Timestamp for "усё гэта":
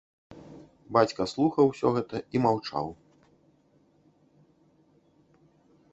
1.73-2.17